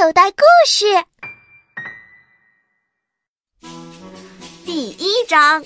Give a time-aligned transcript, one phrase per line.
[0.00, 0.86] 口袋故事
[4.64, 5.60] 第一章：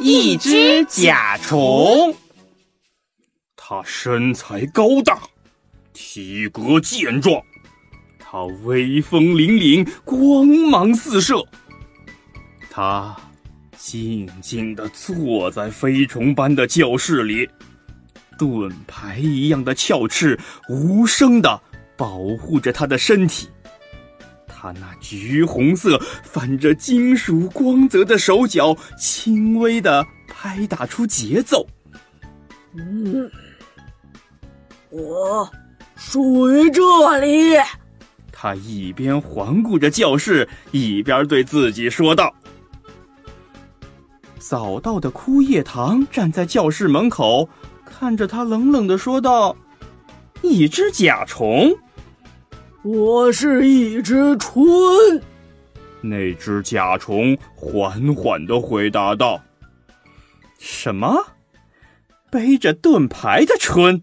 [0.00, 2.12] 一只甲虫。
[3.54, 5.22] 它身材高大，
[5.92, 7.40] 体格健壮，
[8.18, 11.40] 它威风凛凛，光芒四射。
[12.72, 13.16] 它
[13.76, 17.48] 静静地坐在飞虫般的教室里，
[18.36, 20.36] 盾牌一样的鞘翅
[20.68, 21.62] 无声地
[21.96, 23.48] 保护着它的身体。
[24.60, 31.66] 他那橘红色、泛着金属光泽的手脚，轻微的拍打出节奏。
[32.74, 33.30] 嗯，
[34.90, 35.50] 我
[35.96, 36.82] 属于这
[37.20, 37.56] 里。
[38.30, 42.34] 他一边环顾着教室，一边对自己说道。
[44.38, 47.48] 早到的枯叶堂站在教室门口，
[47.86, 49.56] 看着他，冷冷的说道
[50.42, 51.74] ：“一只甲虫。”
[52.82, 54.64] 我是一只春，
[56.00, 59.42] 那只甲虫缓缓的回答道
[60.58, 61.26] ：“什么？
[62.30, 64.02] 背着盾牌的春？”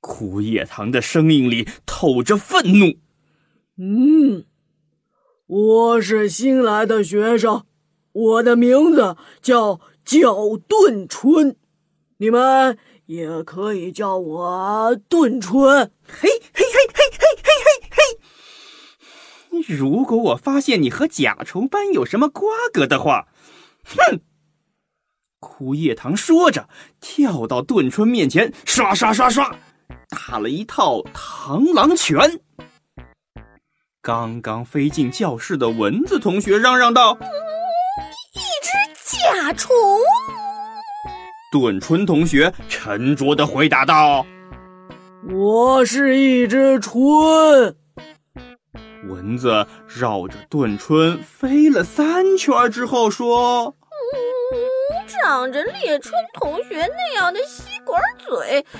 [0.00, 2.98] 枯叶堂的声音里透着愤怒。
[3.78, 4.44] 嗯，
[5.46, 7.64] 我是新来的学生，
[8.12, 11.56] 我的名字叫叫盾春，
[12.18, 12.76] 你们
[13.06, 15.90] 也可以叫我盾春。
[16.06, 17.11] 嘿嘿嘿嘿嘿嘿。
[19.66, 23.28] 如果我发现你和甲虫班有什么瓜葛的话，
[23.84, 24.20] 哼！
[25.40, 26.68] 枯叶堂说着，
[27.00, 29.54] 跳到盾春面前，刷刷刷刷，
[30.08, 32.40] 打了一套螳螂拳。
[34.00, 37.16] 刚刚飞进教室的蚊子同学嚷嚷道
[38.34, 38.70] ：“一只
[39.32, 39.74] 甲虫。”
[41.52, 44.24] 盾春同学沉着的回答道
[45.30, 47.76] ：“我是一只春。”
[49.08, 58.78] 蚊子绕着盾春飞了三圈之后说：“嗯，长着猎春同学那样的吸管嘴，嗯，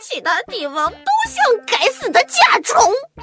[0.00, 0.96] 其他地方都
[1.28, 2.82] 像该死的甲虫。
[3.16, 3.22] 嗯，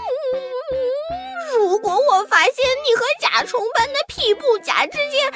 [1.60, 5.32] 如果我发现你和甲虫般的屁布甲之间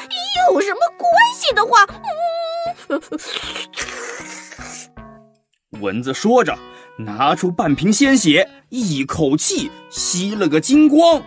[0.49, 1.85] 有什么关系的话，
[2.87, 3.01] 嗯，
[5.81, 6.57] 蚊子说着。”
[6.97, 11.21] 拿出半瓶鲜血，一口气吸了个精光。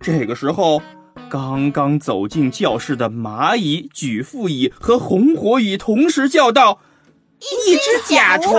[0.00, 0.80] 这个时候，
[1.28, 6.80] 刚刚走进教室的蚂蚁、举腹蚁和红火蚁同时叫道
[7.40, 8.52] ：“一只甲虫！”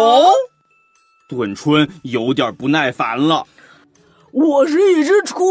[1.30, 3.46] 顿春有点不耐烦了
[4.34, 5.48] ：“我是一只春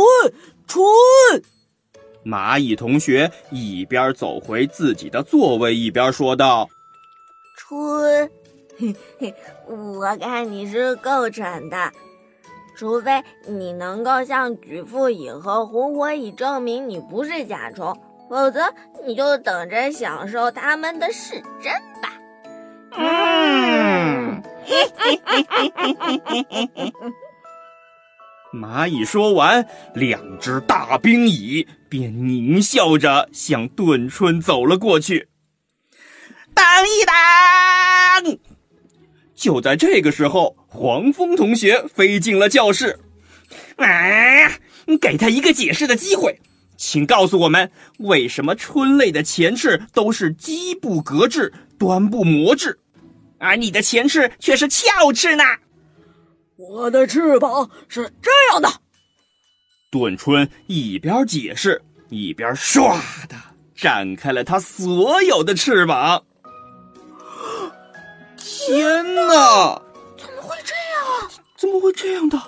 [0.66, 0.84] 春。”
[2.26, 6.68] 蚂蚁同学一边走回自己的座位，一边说道
[7.56, 8.30] ：“春。”
[8.78, 9.34] 嘿嘿，
[9.66, 11.92] 我看你是够蠢的，
[12.76, 18.00] 除非你能够向举腹蚁和红火蚁证明你不是甲虫，
[18.30, 18.72] 否则
[19.04, 22.12] 你就等着享受他们的试针吧。
[22.92, 24.40] 嗯，
[28.54, 35.28] 蚂蚁说完，两只大冰蚁便狞笑着向顿春走了过去。
[36.54, 37.04] 等一
[38.24, 38.38] 等！
[39.38, 42.98] 就在这个时候，黄蜂同学飞进了教室。
[43.76, 44.60] 哎，
[45.00, 46.40] 给他一个解释的机会，
[46.76, 52.76] 请告诉我们，为什么春类的前翅都是基部革质、端部磨制，
[53.38, 55.44] 而你的前翅却是翘翅呢？
[56.56, 58.68] 我的翅膀是这样的。
[59.88, 63.36] 顿春一边解释，一边唰的
[63.76, 66.24] 展开了他所有的翅膀。
[68.68, 69.80] 天哪！
[70.18, 71.30] 怎么会这样？
[71.56, 72.38] 怎么会这样的？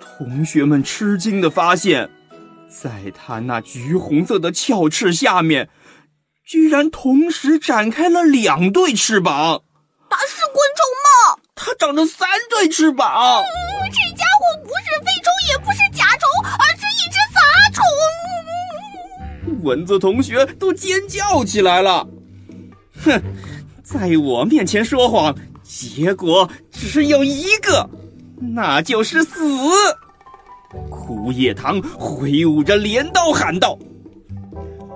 [0.00, 2.08] 同学们吃惊的发现，
[2.70, 5.68] 在他那橘红色的翘翅下面，
[6.46, 9.62] 居然同时展开了两对翅膀。
[10.08, 11.36] 它是昆虫吗？
[11.54, 13.42] 它长着三对翅膀。
[13.42, 13.46] 嗯，
[13.90, 16.26] 这家伙不是飞虫，也不是甲虫，
[16.58, 17.40] 而是一只杂
[17.74, 17.84] 虫。
[19.62, 22.06] 蚊子同学都尖叫起来了。
[23.04, 23.22] 哼！
[23.94, 25.32] 在我面前说谎，
[25.62, 27.88] 结果只有一个，
[28.40, 29.38] 那就是死。
[30.90, 33.78] 枯叶堂挥舞着镰刀喊道：“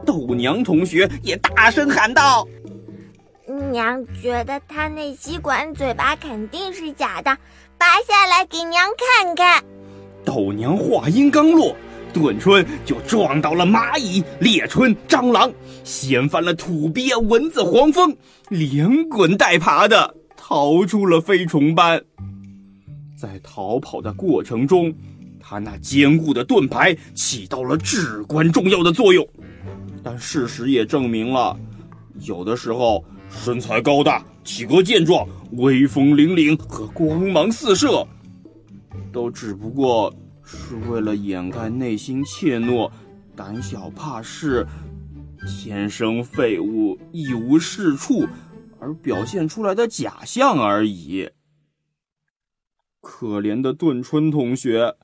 [0.05, 2.45] 豆娘同学也大声喊道
[3.71, 7.39] ：‘娘觉得他那吸管嘴巴肯定是假的，
[7.79, 9.63] 拔下来给娘看看。’
[10.27, 11.73] 豆娘话音刚落。”
[12.13, 15.53] 盾春就撞到了蚂蚁、猎春、蟑螂，
[15.85, 18.17] 掀翻了土鳖、蚊子、黄蜂，
[18.49, 22.03] 连滚带爬的逃出了飞虫班。
[23.17, 24.95] 在逃跑的过程中，
[25.41, 29.27] 他那坚固的盾牌起到了至关重要的作用。
[30.03, 31.59] 但事实也证明了，
[32.21, 38.07] 有的时候身材高大、体格健壮、威风凛凛和光芒四射，
[39.13, 40.15] 都只不过
[40.51, 42.91] 是为了掩盖内心怯懦、
[43.37, 44.67] 胆小怕事、
[45.47, 48.27] 天生废物、一无是处
[48.81, 51.29] 而表现出来的假象而已。
[53.03, 54.97] 可怜的顿春同学，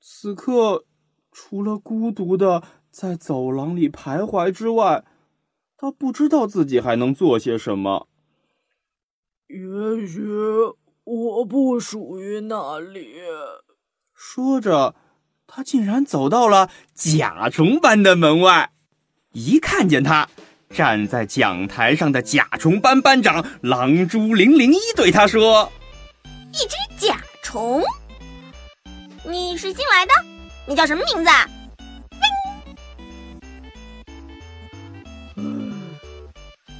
[0.00, 0.84] 此刻
[1.30, 5.04] 除了孤独的在走廊里徘徊之外，
[5.76, 8.08] 他不知道自己还能做些什么。
[9.46, 10.20] 也许
[11.04, 13.14] 我不属于那里。
[14.22, 14.94] 说着，
[15.46, 18.70] 他竟然走到了甲虫班的门外。
[19.32, 20.28] 一看见他
[20.68, 25.72] 站在讲台上的甲虫班班长狼蛛零零一对他说
[26.52, 27.82] ：“一只甲。”虫，
[29.24, 30.12] 你是新来的？
[30.68, 31.30] 你叫什么名字？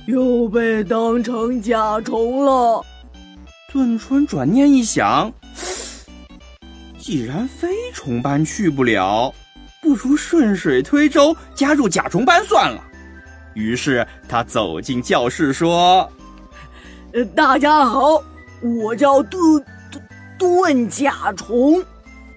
[0.06, 2.84] 又被当成甲虫了。
[3.72, 5.32] 顿春转念一想，
[7.00, 9.34] 既然飞虫班去不了，
[9.80, 12.84] 不如顺水推舟加入甲虫班算了。
[13.54, 16.06] 于是他走进教室说
[17.14, 18.22] ：“呃，大家好，
[18.62, 19.40] 我叫顿。”
[20.38, 21.84] 盾甲虫，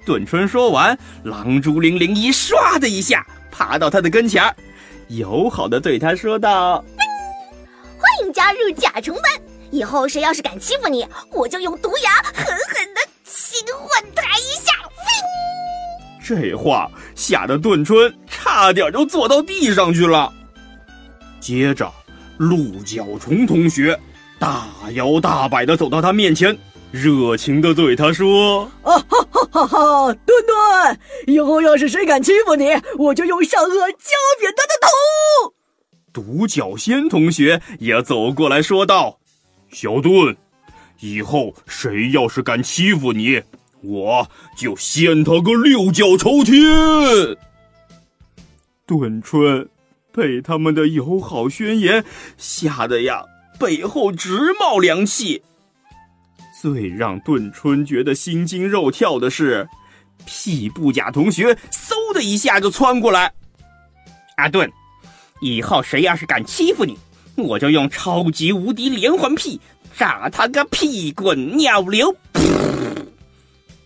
[0.06, 4.54] 顿春说完，狼蛛零零一唰的一下爬到他的跟前儿，
[5.08, 6.84] 友好的对他说道
[7.98, 9.24] ：“欢迎加入甲虫班，
[9.72, 12.73] 以后谁要是敢欺负你，我就用毒牙狠狠
[16.24, 20.32] 这话吓得顿春差点就坐到地上去了。
[21.40, 21.92] 接着，
[22.38, 24.00] 鹿角虫同学
[24.40, 26.58] 大摇大摆的走到他面前。
[26.92, 30.14] 热情的对他说：“啊哈哈哈哈！
[30.14, 32.68] 墩墩，以后要是谁敢欺负你，
[33.00, 35.54] 我就用上颚浇扁他的头。”
[36.14, 39.18] 独角仙同学也走过来说道
[39.74, 40.38] ：“小盾，
[41.00, 43.42] 以后谁要是敢欺负你，
[43.84, 44.28] 我
[44.58, 47.38] 就掀他个六脚朝天。”
[48.88, 49.70] 顿春
[50.12, 52.04] 被他们的友好宣言
[52.38, 53.24] 吓得呀，
[53.60, 55.42] 背后直冒凉气。
[56.62, 59.68] 最让顿春觉得心惊肉跳的是，
[60.26, 63.34] 屁不假同学嗖的一下就窜过来。
[64.38, 64.72] 阿顿，
[65.42, 66.98] 以后谁要是敢欺负你，
[67.36, 69.60] 我就用超级无敌连环屁
[69.98, 72.16] 炸他个屁滚尿流！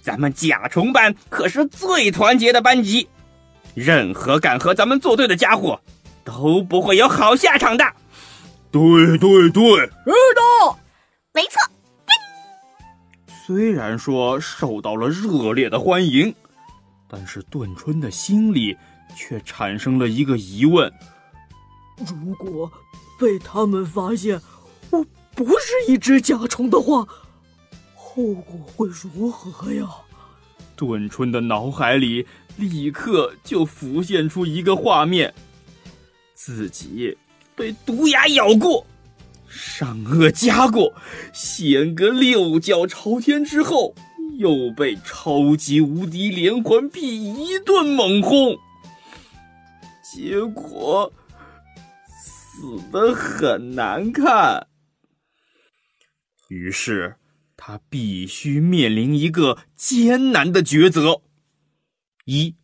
[0.07, 3.09] 咱们甲虫班可是最团结的班级，
[3.75, 5.77] 任何敢和咱们作对的家伙
[6.23, 7.83] 都不会有好下场的。
[8.71, 10.13] 对对对，知
[10.63, 10.79] 道，
[11.33, 11.59] 没错。
[13.45, 16.33] 虽然说受到了热烈的欢迎，
[17.09, 18.77] 但是顿春的心里
[19.13, 20.89] 却产生了一个疑问：
[21.97, 22.71] 如果
[23.19, 24.41] 被他们发现
[24.89, 25.05] 我
[25.35, 27.05] 不是一只甲虫的话，
[28.17, 29.87] 后果会如何呀？
[30.75, 32.25] 顿春的脑海里
[32.55, 35.31] 立刻就浮现出一个画面：
[36.33, 37.15] 自己
[37.55, 38.83] 被毒牙咬过。
[39.47, 40.91] 上颚夹过，
[41.31, 43.93] 掀个六脚朝天之后，
[44.39, 48.57] 又被超级无敌连环屁一顿猛轰，
[50.03, 51.13] 结果
[52.09, 54.65] 死的很难看。
[56.47, 57.15] 于是
[57.57, 61.21] 他必须面临一个艰难的抉择：
[62.23, 62.55] 一，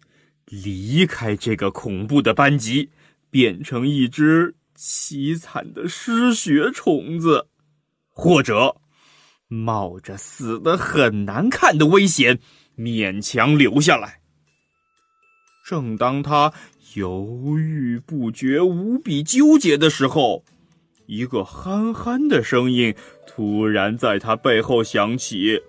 [0.46, 2.92] 离开这个恐怖的班级，
[3.30, 4.56] 变成一只。
[4.76, 7.48] 凄惨的失血虫子，
[8.10, 8.76] 或者
[9.48, 12.40] 冒着死的很难看的危险，
[12.76, 14.20] 勉强留下来。
[15.64, 16.52] 正当他
[16.96, 20.44] 犹豫不决、无比纠结的时候，
[21.06, 22.94] 一个憨憨的声音
[23.28, 25.62] 突然在他背后响起：“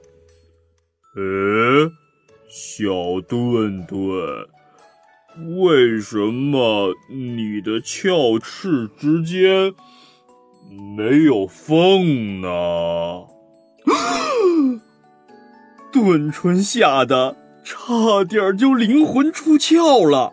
[1.17, 1.91] 呃，
[2.49, 4.49] 小顿顿。”
[5.59, 9.75] 为什么你的鞘翅之间
[10.97, 12.49] 没有缝呢？
[15.91, 20.33] 顿春吓得差点就灵魂出窍了，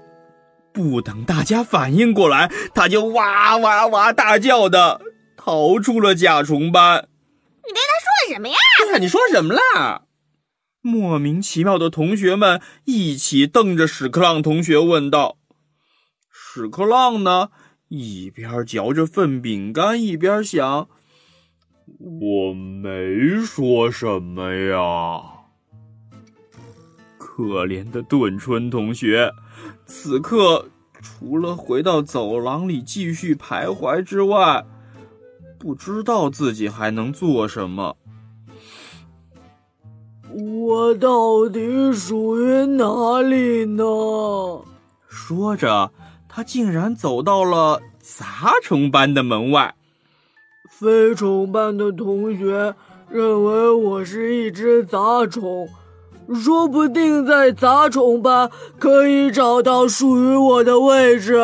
[0.73, 5.01] 不等大家反应过来，他就哇哇哇大叫的
[5.35, 7.07] 逃出了甲虫班。
[7.65, 8.55] 你对他说了什么呀？
[8.79, 10.03] 对呀，你说什么啦？
[10.81, 15.37] 莫名其妙的同学们一起瞪着屎壳郎同学问道
[16.33, 17.49] ：“屎壳郎呢？
[17.89, 20.87] 一边嚼着粪饼干，一边想：
[21.99, 25.21] 我没说什么呀。”
[27.19, 29.31] 可怜的顿春同学，
[29.85, 30.67] 此刻
[31.01, 34.65] 除了回到走廊里继续徘徊之外，
[35.57, 37.97] 不知道自己还能做什么。
[40.33, 43.83] 我到底属于哪里呢？
[45.07, 45.91] 说着，
[46.29, 49.75] 他竟然走到了杂虫班的门外。
[50.69, 52.73] 飞虫班的同学
[53.09, 55.67] 认为我是一只杂虫，
[56.33, 58.49] 说不定在杂虫班
[58.79, 61.39] 可以找到属于我的位置。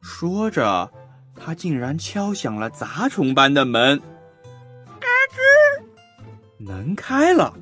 [0.00, 0.90] 说着，
[1.36, 3.98] 他竟然敲响了杂虫班的门。
[4.98, 5.82] 嘎吱
[6.58, 7.54] 门开了，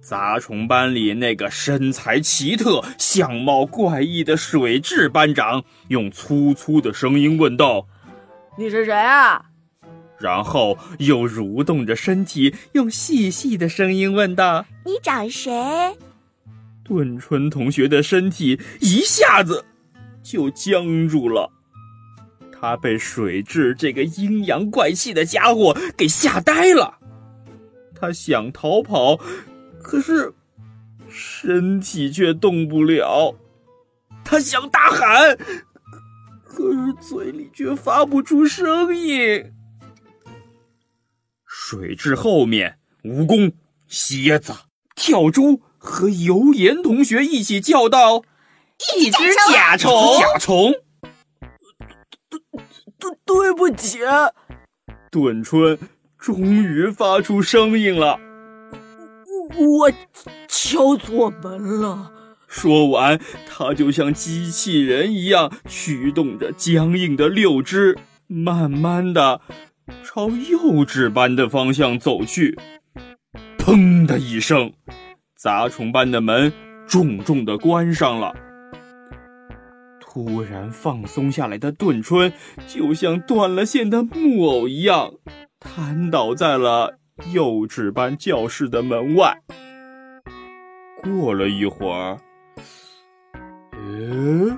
[0.00, 7.86] 杂虫班里那个身材奇特、相貌怪异的水蛭班长用粗粗的声音问道
[8.58, 9.44] ：“你是谁啊？”
[10.20, 15.50] 然后又蠕动着身体，用细细的声音问道：“你找谁？”
[16.84, 19.64] 顿春同学的身体一下子
[20.22, 21.50] 就僵住了，
[22.52, 26.98] 他被水蛭这个阴阳怪气的家伙给吓呆了。
[27.94, 29.18] 他想逃跑，
[29.82, 30.34] 可是
[31.08, 33.34] 身体却动不了。
[34.24, 35.36] 他想大喊，
[36.44, 39.52] 可是嘴里却发不出声音。
[41.70, 43.52] 水蛭后面，蜈蚣、
[43.86, 44.52] 蝎子、
[44.96, 48.24] 跳蛛和油盐同学一起叫道
[48.98, 49.18] ：“一只
[49.52, 50.72] 甲虫，甲虫。”
[52.28, 52.40] 对
[52.98, 54.00] 对对不起，
[55.12, 55.78] 顿春。
[56.18, 58.18] 终于发出声音了，
[59.56, 59.92] 我
[60.48, 62.12] 敲错门了。
[62.48, 67.96] 说完，他就像机器人一样驱动着僵硬的六只，
[68.26, 69.40] 慢慢的
[70.04, 72.58] 朝幼稚班的方向走去。
[73.58, 74.72] 砰的一声，
[75.36, 76.52] 杂虫班的门
[76.86, 78.34] 重重的关上了。
[80.00, 82.32] 突然放松下来的顿春，
[82.66, 85.12] 就像断了线的木偶一样。
[85.60, 86.98] 瘫倒在了
[87.32, 89.38] 幼稚班教室的门外。
[91.02, 92.18] 过了一会儿，
[93.72, 94.56] 诶，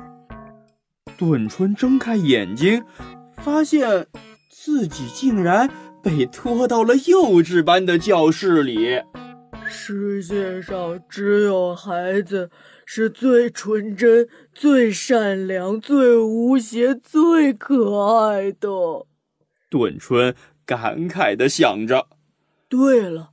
[1.18, 2.82] 顿春睁开眼睛，
[3.36, 4.06] 发现
[4.54, 5.68] 自己竟然
[6.02, 9.00] 被拖到了幼稚班的教室里。
[9.66, 12.50] 世界上只有孩子
[12.84, 18.68] 是最纯真、最善良、最无邪、最可爱的。
[19.68, 20.34] 顿春。
[20.64, 22.06] 感慨的想着，
[22.68, 23.30] 对了，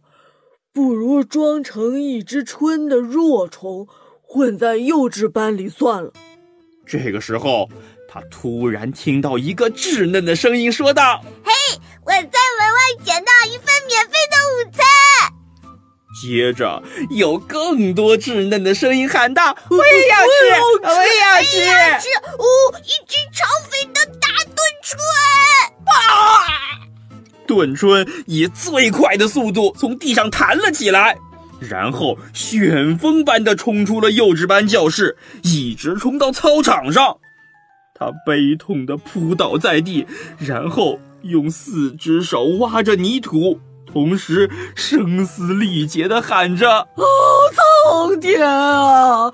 [0.73, 3.87] 不如装成一只春的弱虫，
[4.19, 6.11] 混在幼稚班里算了。
[6.87, 7.69] 这个时候，
[8.11, 11.51] 他突然听到一个稚嫩的声音说道：“嘿，
[12.03, 14.83] 我在门外捡到一份免费的午餐。”
[16.19, 20.29] 接着，有更多稚嫩的声音喊道：“我也要吃，
[20.81, 22.07] 我也要吃！”我也要吃，
[22.39, 22.43] 哦，
[22.83, 24.99] 一只超肥的大炖春！
[25.85, 26.49] 啊！
[27.45, 31.15] 顿春以最快的速度从地上弹了起来，
[31.59, 37.17] 然后旋风般的冲出了幼稚班教室，一直冲到操场上。
[37.99, 47.03] 他悲痛的扑倒在地，然后用四只手挖着泥土，同时声嘶力竭的喊着：“啊，
[47.53, 49.31] 苍天啊，啊，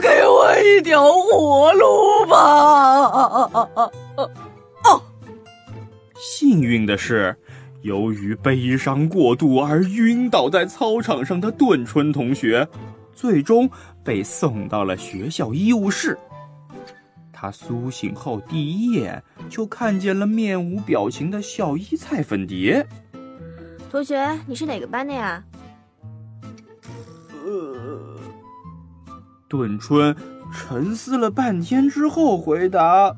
[0.00, 2.36] 给我一条活路吧！”
[3.10, 3.90] 啊啊啊
[6.14, 7.34] 幸运的是，
[7.82, 12.68] 由于悲伤过度而晕倒在操场上的顿春同学，
[13.14, 13.68] 最终
[14.04, 16.16] 被送到了学校医务室。
[17.40, 22.86] 他苏醒后第一眼就看见了面无表情的校医蔡粉蝶。
[23.90, 25.42] 同学，你是哪个班的呀？
[27.42, 28.18] 呃，
[29.48, 30.14] 顿春
[30.52, 33.10] 沉思了半天之后回答：“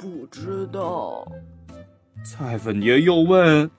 [0.00, 1.30] 不知道。”
[2.24, 3.70] 蔡粉蝶又问：“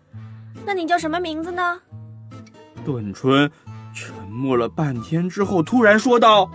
[0.63, 1.81] 那你叫什么名字呢？”
[2.85, 3.49] 顿春
[3.95, 6.51] 沉默了半天之后，突然说道：“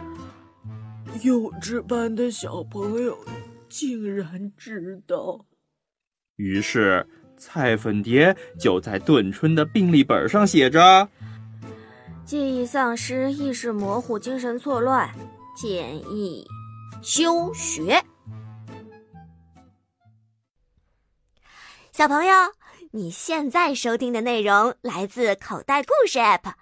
[1.20, 3.18] 幼稚班的小朋友
[3.68, 5.44] 竟然知道。”
[6.36, 11.08] 于是，菜粉蝶就在顿春的病历本上写着
[12.24, 15.08] ：“记忆丧失、意识模糊、精神错乱，
[15.56, 16.46] 建议
[17.02, 18.02] 休学。”
[21.92, 22.32] 小朋友，
[22.90, 26.54] 你现在收听的内容来自口袋故事 App。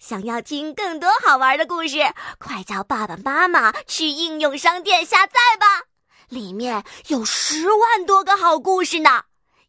[0.00, 1.98] 想要听更多好玩的故事，
[2.38, 5.82] 快叫爸爸妈妈去应用商店下载吧，
[6.30, 9.24] 里面有十万多个好故事呢。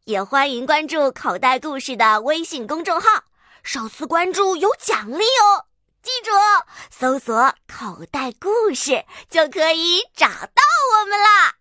[0.06, 3.26] 也欢迎关注口袋故事的微信公众号，
[3.62, 5.68] 首次关注有奖励哦。
[6.02, 6.32] 记住，
[6.90, 10.64] 搜索“口袋故事”就可以找到
[11.02, 11.56] 我们啦。